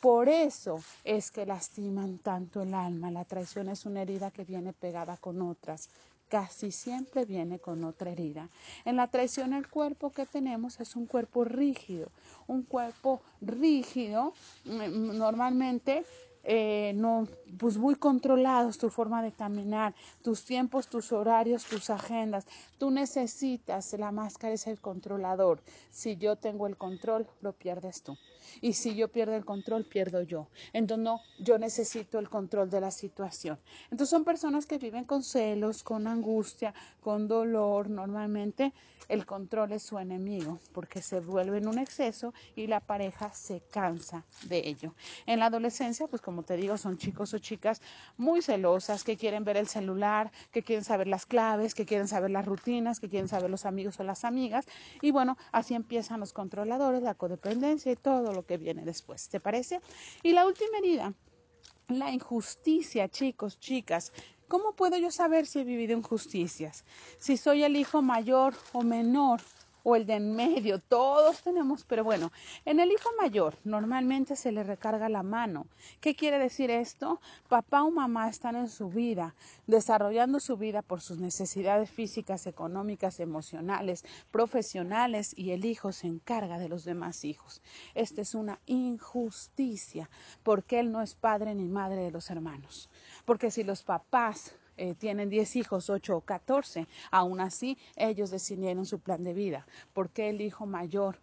Por 0.01 0.31
eso 0.31 0.83
es 1.05 1.31
que 1.31 1.45
lastiman 1.45 2.19
tanto 2.19 2.63
el 2.63 2.73
alma. 2.73 3.11
La 3.11 3.25
traición 3.25 3.69
es 3.69 3.85
una 3.85 4.03
herida 4.03 4.31
que 4.31 4.45
viene 4.45 4.73
pegada 4.73 5.19
con 5.19 5.43
otras. 5.43 5.91
Casi 6.31 6.71
siempre 6.71 7.27
viene 7.27 7.59
con 7.59 7.85
otra 7.85 8.11
herida. 8.11 8.49
En 8.85 8.97
la 8.97 9.09
traición 9.09 9.53
el 9.53 9.69
cuerpo 9.69 10.11
que 10.11 10.25
tenemos 10.25 10.81
es 10.81 10.97
un 10.97 11.07
cuerpo 11.07 11.45
rígido. 11.45 12.09
Un 12.47 12.63
cuerpo 12.63 13.21
rígido 13.43 14.33
mm, 14.65 15.19
normalmente 15.19 16.05
eh, 16.43 16.93
no, 16.95 17.29
pues 17.59 17.77
muy 17.77 17.95
controlados 17.95 18.79
tu 18.79 18.89
forma 18.89 19.23
de 19.23 19.33
caminar, 19.33 19.95
tus 20.23 20.45
tiempos, 20.45 20.89
tus 20.89 21.13
horarios, 21.13 21.65
tus 21.65 21.91
agendas. 21.91 22.47
Tú 22.79 22.91
necesitas, 22.91 23.93
la 23.99 24.11
máscara 24.13 24.55
es 24.55 24.67
el 24.67 24.81
controlador. 24.81 25.61
Si 25.91 26.17
yo 26.17 26.37
tengo 26.37 26.67
el 26.67 26.77
control, 26.77 27.27
lo 27.41 27.53
pierdes 27.53 28.03
tú. 28.03 28.17
Y 28.61 28.73
si 28.73 28.95
yo 28.95 29.09
pierdo 29.09 29.35
el 29.35 29.45
control, 29.45 29.85
pierdo 29.85 30.23
yo. 30.23 30.49
Entonces, 30.73 31.05
no, 31.05 31.21
yo 31.39 31.59
necesito 31.59 32.19
el 32.19 32.29
control 32.29 32.71
de 32.71 32.81
la 32.81 32.91
situación. 32.91 33.59
Entonces, 33.85 34.09
son 34.09 34.25
personas 34.25 34.67
que 34.67 34.79
viven 34.79 35.05
con 35.05 35.23
celos, 35.23 35.83
con 35.83 36.07
angustia, 36.07 36.75
con 37.01 37.29
dolor. 37.29 37.91
Normalmente, 37.91 38.73
el 39.11 39.27
control 39.27 39.73
es 39.73 39.83
su 39.83 39.99
enemigo 39.99 40.61
porque 40.73 41.03
se 41.03 41.19
vuelve 41.19 41.59
en 41.59 41.67
un 41.67 41.79
exceso 41.79 42.33
y 42.55 42.69
la 42.69 42.79
pareja 42.79 43.33
se 43.33 43.61
cansa 43.61 44.25
de 44.45 44.69
ello. 44.69 44.95
En 45.27 45.41
la 45.41 45.47
adolescencia, 45.47 46.07
pues 46.07 46.23
como 46.31 46.45
te 46.45 46.57
digo, 46.57 46.79
son 46.79 46.97
chicos 46.97 47.35
o 47.35 47.39
chicas 47.41 47.83
muy 48.17 48.41
celosas 48.41 49.03
que 49.03 49.17
quieren 49.17 49.43
ver 49.43 49.57
el 49.57 49.67
celular, 49.67 50.31
que 50.53 50.63
quieren 50.63 50.85
saber 50.85 51.09
las 51.09 51.27
claves, 51.27 51.75
que 51.75 51.85
quieren 51.85 52.07
saber 52.07 52.31
las 52.31 52.47
rutinas, 52.47 53.01
que 53.01 53.09
quieren 53.09 53.27
saber 53.27 53.51
los 53.51 53.67
amigos 53.67 53.99
o 53.99 54.05
las 54.05 54.25
amigas. 54.25 54.65
Y 55.03 55.11
bueno, 55.11 55.37
así 55.51 55.75
empiezan 55.75 56.21
los 56.21 56.33
controladores, 56.33 57.03
la 57.03 57.15
codependencia 57.15 57.91
y 57.91 57.97
todo 57.97 58.33
lo 58.33 58.47
que 58.47 58.59
viene 58.59 58.85
después. 58.85 59.29
¿Te 59.29 59.41
parece? 59.41 59.81
Y 60.23 60.31
la 60.31 60.47
última 60.47 60.79
herida, 60.79 61.15
la 61.89 62.13
injusticia, 62.13 63.09
chicos, 63.09 63.59
chicas. 63.59 64.13
¿Cómo 64.47 64.77
puedo 64.77 64.97
yo 64.99 65.11
saber 65.11 65.47
si 65.47 65.59
he 65.59 65.65
vivido 65.65 65.99
injusticias? 65.99 66.85
Si 67.19 67.39
soy 67.39 67.65
el 67.65 67.75
hijo 67.75 68.03
mayor 68.03 68.55
o 68.73 68.83
menor 68.83 69.41
o 69.83 69.97
el 69.97 70.07
de 70.07 70.15
en 70.15 70.35
medio, 70.35 70.79
todos 70.79 71.43
tenemos, 71.43 71.85
pero 71.85 72.05
bueno, 72.05 72.33
en 72.65 72.81
el 72.81 72.91
hijo 72.91 73.09
mayor 73.19 73.57
normalmente 73.65 74.37
se 74.37 74.53
le 74.53 74.63
recarga 74.63 75.09
la 75.09 75.23
mano. 75.23 75.67
¿Qué 76.01 76.15
quiere 76.15 76.39
decir 76.39 76.71
esto? 76.71 77.21
Papá 77.49 77.83
o 77.83 77.91
mamá 77.91 78.29
están 78.29 78.57
en 78.57 78.69
su 78.69 78.89
vida, 78.91 79.35
desarrollando 79.67 80.41
su 80.41 80.57
vida 80.57 80.83
por 80.83 81.01
sus 81.01 81.19
necesidades 81.19 81.91
físicas, 81.91 82.47
económicas, 82.47 83.21
emocionales, 83.21 84.05
profesionales 84.31 85.33
y 85.37 85.53
el 85.53 85.65
hijo 85.65 85.93
se 85.93 86.07
encarga 86.07 86.59
de 86.59 86.69
los 86.69 86.85
demás 86.85 87.25
hijos. 87.25 87.63
Esta 87.95 88.23
es 88.23 88.35
una 88.35 88.61
injusticia 88.67 90.11
porque 90.43 90.81
él 90.81 90.93
no 90.93 91.03
es 91.03 91.15
padre 91.15 91.55
ni 91.55 91.69
madre 91.69 92.03
de 92.03 92.11
los 92.11 92.31
hermanos. 92.31 92.89
Porque 93.25 93.51
si 93.51 93.65
los 93.65 93.83
papás 93.83 94.55
eh, 94.81 94.95
tienen 94.95 95.29
10 95.29 95.57
hijos, 95.57 95.91
8 95.91 96.17
o 96.17 96.21
14, 96.23 96.87
aún 97.11 97.41
así 97.41 97.77
ellos 97.97 98.31
decidieron 98.31 98.87
su 98.87 98.99
plan 98.99 99.23
de 99.23 99.35
vida, 99.35 99.67
porque 99.93 100.31
el 100.31 100.41
hijo 100.41 100.65
mayor 100.65 101.19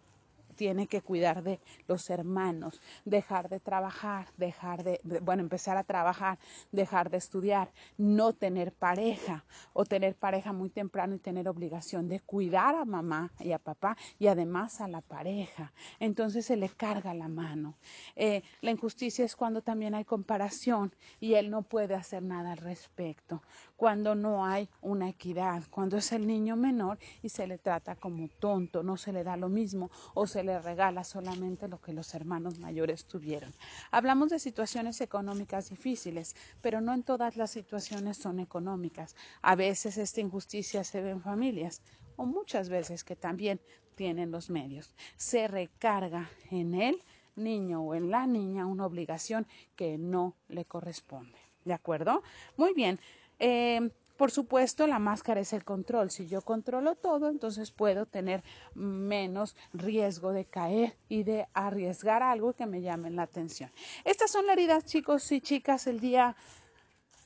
tiene 0.58 0.88
que 0.88 1.00
cuidar 1.02 1.44
de 1.44 1.60
los 1.86 2.10
hermanos, 2.10 2.82
dejar 3.04 3.48
de 3.48 3.60
trabajar, 3.60 4.26
dejar 4.36 4.82
de, 4.82 5.00
bueno, 5.22 5.40
empezar 5.40 5.76
a 5.76 5.84
trabajar, 5.84 6.36
dejar 6.72 7.10
de 7.10 7.18
estudiar, 7.18 7.70
no 7.96 8.32
tener 8.32 8.72
pareja 8.72 9.44
o 9.72 9.84
tener 9.84 10.16
pareja 10.16 10.52
muy 10.52 10.68
temprano 10.68 11.14
y 11.14 11.20
tener 11.20 11.48
obligación 11.48 12.08
de 12.08 12.18
cuidar 12.18 12.74
a 12.74 12.84
mamá 12.84 13.30
y 13.38 13.52
a 13.52 13.60
papá 13.60 13.96
y 14.18 14.26
además 14.26 14.80
a 14.80 14.88
la 14.88 15.00
pareja. 15.00 15.72
Entonces 16.00 16.44
se 16.46 16.56
le 16.56 16.68
carga 16.68 17.14
la 17.14 17.28
mano. 17.28 17.76
Eh, 18.16 18.42
la 18.60 18.72
injusticia 18.72 19.24
es 19.24 19.36
cuando 19.36 19.62
también 19.62 19.94
hay 19.94 20.04
comparación 20.04 20.92
y 21.20 21.34
él 21.34 21.50
no 21.50 21.62
puede 21.62 21.94
hacer 21.94 22.24
nada 22.24 22.52
al 22.52 22.58
respecto, 22.58 23.42
cuando 23.78 24.16
no 24.16 24.44
hay 24.44 24.68
una 24.82 25.08
equidad, 25.08 25.62
cuando 25.70 25.98
es 25.98 26.10
el 26.10 26.26
niño 26.26 26.56
menor 26.56 26.98
y 27.22 27.28
se 27.28 27.46
le 27.46 27.58
trata 27.58 27.94
como 27.94 28.26
tonto, 28.26 28.82
no 28.82 28.96
se 28.96 29.12
le 29.12 29.22
da 29.22 29.36
lo 29.36 29.48
mismo 29.48 29.88
o 30.14 30.26
se 30.26 30.42
le 30.42 30.58
regala 30.58 31.04
solamente 31.04 31.68
lo 31.68 31.80
que 31.80 31.92
los 31.92 32.12
hermanos 32.12 32.58
mayores 32.58 33.04
tuvieron. 33.04 33.54
Hablamos 33.92 34.30
de 34.30 34.40
situaciones 34.40 35.00
económicas 35.00 35.70
difíciles, 35.70 36.34
pero 36.60 36.80
no 36.80 36.92
en 36.92 37.04
todas 37.04 37.36
las 37.36 37.52
situaciones 37.52 38.16
son 38.16 38.40
económicas. 38.40 39.14
A 39.42 39.54
veces 39.54 39.96
esta 39.96 40.20
injusticia 40.20 40.82
se 40.82 41.00
ve 41.00 41.10
en 41.10 41.22
familias 41.22 41.80
o 42.16 42.26
muchas 42.26 42.68
veces 42.68 43.04
que 43.04 43.14
también 43.14 43.60
tienen 43.94 44.32
los 44.32 44.50
medios. 44.50 44.92
Se 45.16 45.46
recarga 45.46 46.28
en 46.50 46.74
él 46.74 47.00
niño 47.36 47.82
o 47.82 47.94
en 47.94 48.10
la 48.10 48.26
niña 48.26 48.66
una 48.66 48.86
obligación 48.86 49.46
que 49.76 49.98
no 49.98 50.34
le 50.48 50.64
corresponde. 50.64 51.38
¿De 51.64 51.74
acuerdo? 51.74 52.24
Muy 52.56 52.74
bien. 52.74 52.98
Eh, 53.38 53.90
por 54.18 54.32
supuesto, 54.32 54.88
la 54.88 54.98
máscara 54.98 55.40
es 55.40 55.52
el 55.52 55.64
control. 55.64 56.10
Si 56.10 56.26
yo 56.26 56.42
controlo 56.42 56.96
todo, 56.96 57.28
entonces 57.28 57.70
puedo 57.70 58.04
tener 58.04 58.42
menos 58.74 59.54
riesgo 59.72 60.32
de 60.32 60.44
caer 60.44 60.96
y 61.08 61.22
de 61.22 61.46
arriesgar 61.54 62.24
algo 62.24 62.52
que 62.52 62.66
me 62.66 62.82
llame 62.82 63.10
la 63.10 63.22
atención. 63.22 63.70
Estas 64.04 64.32
son 64.32 64.46
las 64.46 64.54
heridas, 64.54 64.84
chicos 64.84 65.30
y 65.30 65.40
chicas, 65.40 65.86
el 65.86 66.00
día 66.00 66.34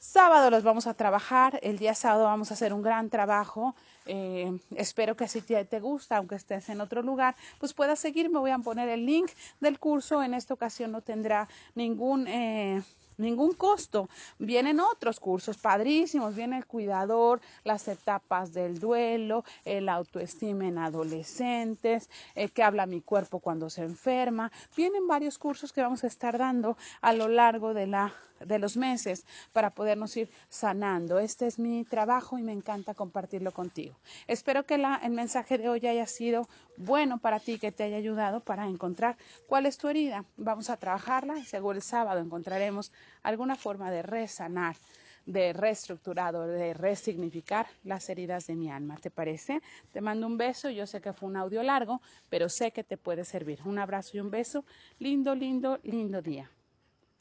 sábado 0.03 0.51
los 0.51 0.65
vamos 0.65 0.87
a 0.87 0.93
trabajar. 0.93 1.59
El 1.63 1.79
día 1.79 1.95
sábado 1.95 2.25
vamos 2.25 2.51
a 2.51 2.55
hacer 2.55 2.75
un 2.75 2.83
gran 2.83 3.09
trabajo. 3.09 3.75
Eh, 4.05 4.53
espero 4.77 5.17
que 5.17 5.29
si 5.29 5.41
te, 5.41 5.81
gusta, 5.81 6.19
aunque 6.19 6.35
estés 6.35 6.69
en 6.69 6.83
otro 6.83 7.01
lugar, 7.01 7.37
pues 7.59 7.73
puedas 7.73 8.01
seguirme. 8.01 8.39
Voy 8.39 8.51
a 8.51 8.59
poner 8.59 8.91
el 8.91 9.07
link 9.07 9.31
del 9.61 9.79
curso. 9.79 10.23
En 10.23 10.35
esta 10.35 10.53
ocasión 10.53 10.93
no 10.93 11.01
tendrá 11.01 11.49
ningún... 11.75 12.27
Eh, 12.29 12.83
ningún 13.17 13.53
costo. 13.53 14.09
Vienen 14.39 14.81
otros 14.81 15.21
cursos 15.21 15.57
padrísimos, 15.59 16.35
viene 16.35 16.57
el 16.59 16.67
cuidador, 16.67 17.41
las 17.65 17.89
etapas 17.89 18.53
del 18.53 18.79
duelo, 18.79 19.45
el 19.65 19.89
autoestima 19.89 20.67
en 20.67 20.79
adolescentes, 20.79 22.09
el 22.35 22.53
que 22.53 22.63
habla 22.63 22.87
mi 22.87 23.01
cuerpo 23.01 23.41
cuando 23.41 23.71
se 23.71 23.83
enferma. 23.83 24.51
Vienen 24.77 25.07
varios 25.07 25.39
cursos 25.39 25.73
que 25.73 25.83
vamos 25.83 26.05
a 26.05 26.07
estar 26.07 26.39
dando 26.39 26.77
a 27.01 27.13
lo 27.13 27.29
largo 27.29 27.75
de 27.75 27.87
la 27.87 28.13
de 28.47 28.59
los 28.59 28.77
meses 28.77 29.25
para 29.53 29.71
podernos 29.71 30.17
ir 30.17 30.31
sanando. 30.49 31.19
Este 31.19 31.47
es 31.47 31.59
mi 31.59 31.85
trabajo 31.85 32.39
y 32.39 32.43
me 32.43 32.53
encanta 32.53 32.95
compartirlo 32.95 33.53
contigo. 33.53 33.95
Espero 34.27 34.65
que 34.65 34.79
la, 34.79 35.01
el 35.03 35.13
mensaje 35.13 35.59
de 35.59 35.69
hoy 35.69 35.87
haya 35.87 36.07
sido 36.07 36.49
bueno 36.77 37.19
para 37.19 37.41
ti, 37.41 37.59
que 37.59 37.73
te 37.73 37.85
haya 37.85 37.97
ayudado 37.97 38.41
para 38.41 38.67
encontrar 38.67 39.17
cuál 39.47 39.67
es 39.67 39.79
tu 39.79 39.89
herida. 39.89 40.25
Vamos 40.37 40.71
a 40.71 40.77
trabajarla 40.77 41.39
y 41.39 41.45
seguro 41.45 41.77
el 41.77 41.83
sábado 41.83 42.21
encontraremos 42.21 42.93
alguna 43.23 43.57
forma 43.57 43.91
de 43.91 44.03
resanar 44.03 44.77
de 45.27 45.53
reestructurar 45.53 46.35
de 46.35 46.75
resignificar 46.75 47.67
las 47.85 48.09
heridas 48.09 48.47
de 48.47 48.57
mi 48.57 48.71
alma. 48.71 48.97
¿Te 48.97 49.11
parece? 49.11 49.61
Te 49.93 50.01
mando 50.01 50.27
un 50.27 50.37
beso. 50.37 50.71
Yo 50.71 50.87
sé 50.87 51.01
que 51.01 51.13
fue 51.13 51.29
un 51.29 51.37
audio 51.37 51.63
largo, 51.63 52.01
pero 52.29 52.49
sé 52.49 52.73
que 52.73 52.85
te 52.85 52.97
puede 52.97 53.25
servir. 53.25 53.61
Un 53.65 53.79
abrazo 53.79 54.17
y 54.17 54.21
un 54.21 54.31
beso. 54.31 54.65
Lindo, 54.99 55.35
lindo, 55.35 55.79
lindo 55.85 56.23
día. 56.23 56.51